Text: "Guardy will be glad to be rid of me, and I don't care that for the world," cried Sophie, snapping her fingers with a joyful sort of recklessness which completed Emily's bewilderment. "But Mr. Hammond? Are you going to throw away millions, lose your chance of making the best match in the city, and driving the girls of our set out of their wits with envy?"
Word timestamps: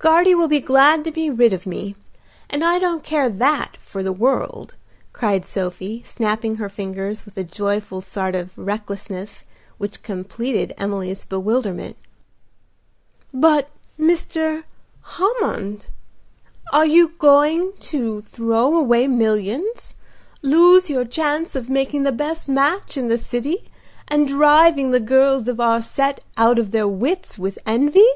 "Guardy 0.00 0.32
will 0.32 0.48
be 0.48 0.60
glad 0.60 1.02
to 1.04 1.10
be 1.10 1.28
rid 1.28 1.52
of 1.52 1.66
me, 1.66 1.96
and 2.48 2.64
I 2.64 2.78
don't 2.78 3.02
care 3.02 3.28
that 3.28 3.76
for 3.78 4.00
the 4.00 4.12
world," 4.12 4.76
cried 5.12 5.44
Sophie, 5.44 6.02
snapping 6.04 6.54
her 6.54 6.68
fingers 6.68 7.24
with 7.24 7.36
a 7.36 7.42
joyful 7.42 8.00
sort 8.00 8.36
of 8.36 8.56
recklessness 8.56 9.42
which 9.76 10.04
completed 10.04 10.72
Emily's 10.78 11.24
bewilderment. 11.24 11.96
"But 13.34 13.70
Mr. 13.98 14.62
Hammond? 15.02 15.88
Are 16.72 16.86
you 16.86 17.08
going 17.18 17.72
to 17.80 18.20
throw 18.20 18.76
away 18.76 19.08
millions, 19.08 19.96
lose 20.42 20.88
your 20.88 21.04
chance 21.04 21.56
of 21.56 21.68
making 21.68 22.04
the 22.04 22.12
best 22.12 22.48
match 22.48 22.96
in 22.96 23.08
the 23.08 23.18
city, 23.18 23.68
and 24.06 24.28
driving 24.28 24.92
the 24.92 25.00
girls 25.00 25.48
of 25.48 25.58
our 25.58 25.82
set 25.82 26.20
out 26.36 26.60
of 26.60 26.70
their 26.70 26.86
wits 26.88 27.36
with 27.36 27.58
envy?" 27.66 28.06